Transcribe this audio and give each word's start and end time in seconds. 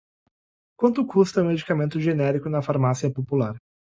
Quanto 0.79 1.05
custa 1.13 1.43
o 1.43 1.45
medicamento 1.51 1.99
genérico 2.07 2.47
na 2.49 2.63
farmácia 2.69 3.13
popular? 3.17 3.55